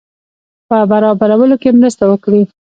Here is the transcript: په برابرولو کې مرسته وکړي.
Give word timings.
په 0.69 0.77
برابرولو 0.91 1.55
کې 1.61 1.69
مرسته 1.79 2.03
وکړي. 2.07 2.41